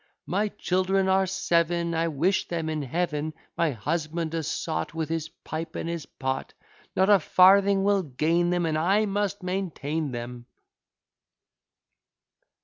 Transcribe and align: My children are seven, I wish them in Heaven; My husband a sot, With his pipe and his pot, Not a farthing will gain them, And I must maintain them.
My 0.25 0.47
children 0.47 1.07
are 1.07 1.27
seven, 1.27 1.93
I 1.93 2.07
wish 2.07 2.47
them 2.47 2.69
in 2.69 2.81
Heaven; 2.81 3.35
My 3.55 3.69
husband 3.69 4.33
a 4.33 4.41
sot, 4.41 4.95
With 4.95 5.09
his 5.09 5.29
pipe 5.29 5.75
and 5.75 5.87
his 5.87 6.07
pot, 6.07 6.55
Not 6.95 7.11
a 7.11 7.19
farthing 7.19 7.83
will 7.83 8.01
gain 8.01 8.49
them, 8.49 8.65
And 8.65 8.79
I 8.79 9.05
must 9.05 9.43
maintain 9.43 10.09
them. 10.09 10.47